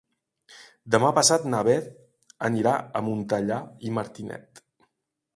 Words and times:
Demà 0.93 1.09
passat 1.17 1.43
na 1.49 1.59
Beth 1.67 1.91
anirà 2.49 2.73
a 3.01 3.03
Montellà 3.09 3.59
i 3.89 3.93
Martinet. 3.99 4.63